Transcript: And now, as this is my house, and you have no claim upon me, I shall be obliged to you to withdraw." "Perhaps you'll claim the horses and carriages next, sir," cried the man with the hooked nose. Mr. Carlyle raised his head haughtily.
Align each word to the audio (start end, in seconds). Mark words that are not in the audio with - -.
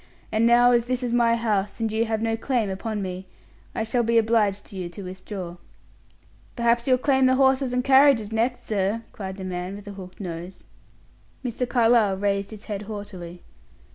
And 0.31 0.47
now, 0.47 0.71
as 0.71 0.85
this 0.87 1.03
is 1.03 1.13
my 1.13 1.35
house, 1.35 1.79
and 1.79 1.91
you 1.91 2.05
have 2.05 2.23
no 2.23 2.35
claim 2.35 2.71
upon 2.71 3.03
me, 3.03 3.27
I 3.75 3.83
shall 3.83 4.01
be 4.01 4.17
obliged 4.17 4.65
to 4.65 4.75
you 4.75 4.89
to 4.89 5.03
withdraw." 5.03 5.57
"Perhaps 6.55 6.87
you'll 6.87 6.97
claim 6.97 7.27
the 7.27 7.35
horses 7.35 7.71
and 7.71 7.83
carriages 7.83 8.31
next, 8.31 8.61
sir," 8.65 9.03
cried 9.11 9.37
the 9.37 9.43
man 9.43 9.75
with 9.75 9.85
the 9.85 9.91
hooked 9.91 10.19
nose. 10.19 10.63
Mr. 11.45 11.69
Carlyle 11.69 12.17
raised 12.17 12.49
his 12.49 12.63
head 12.65 12.81
haughtily. 12.89 13.43